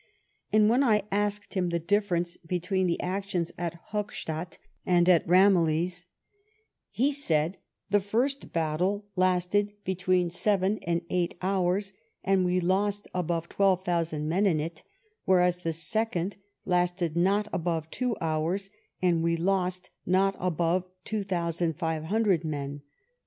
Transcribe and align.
And 0.51 0.67
when 0.67 0.81
I 0.83 1.03
asked 1.11 1.53
him 1.53 1.69
the 1.69 1.79
difference 1.79 2.35
be 2.37 2.59
tween 2.59 2.87
the 2.87 2.99
actions 3.01 3.51
at 3.55 3.79
Hockstadt 3.91 4.57
and 4.83 5.07
at 5.07 5.27
Ramillies; 5.27 6.05
he 6.89 7.11
said, 7.11 7.59
the 7.91 7.99
first 8.01 8.51
battle 8.51 9.05
lasted 9.15 9.73
between 9.83 10.31
seven 10.31 10.79
and 10.87 11.01
eight 11.11 11.35
hours, 11.43 11.93
and 12.23 12.43
we 12.45 12.59
lost 12.59 13.07
above 13.13 13.47
twelve 13.47 13.83
thousand 13.83 14.27
men 14.27 14.47
in 14.47 14.59
it; 14.59 14.81
whereas 15.25 15.59
the 15.59 15.71
second 15.71 16.35
lasted 16.65 17.15
not 17.15 17.47
above 17.53 17.87
two 17.91 18.17
hours, 18.19 18.71
and 19.03 19.21
we 19.21 19.37
lost 19.37 19.91
not 20.07 20.35
above 20.39 20.83
two 21.05 21.23
thousand 21.23 21.75
five 21.77 22.05
hundred 22.05 22.43
men. 22.43 22.81